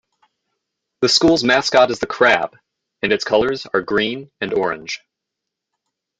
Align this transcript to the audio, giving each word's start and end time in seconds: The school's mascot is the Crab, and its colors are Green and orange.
The 1.01 1.09
school's 1.09 1.43
mascot 1.43 1.91
is 1.91 1.99
the 1.99 2.07
Crab, 2.07 2.57
and 3.03 3.13
its 3.13 3.23
colors 3.23 3.67
are 3.71 3.83
Green 3.83 4.31
and 4.41 4.51
orange. 4.51 4.99